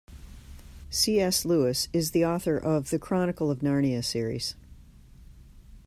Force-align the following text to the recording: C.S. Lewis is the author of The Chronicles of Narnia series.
C.S. 0.89 1.45
Lewis 1.45 1.87
is 1.93 2.09
the 2.09 2.25
author 2.25 2.57
of 2.57 2.89
The 2.89 2.97
Chronicles 2.97 3.51
of 3.51 3.59
Narnia 3.59 4.03
series. 4.03 4.55